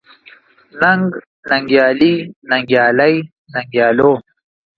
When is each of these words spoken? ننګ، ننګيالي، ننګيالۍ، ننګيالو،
ننګ، 0.81 1.09
ننګيالي، 1.49 2.13
ننګيالۍ، 2.49 3.15
ننګيالو، 3.53 4.11